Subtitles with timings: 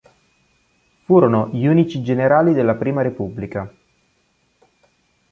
[1.03, 3.71] Furono gli unici generali della Prima Repubblica.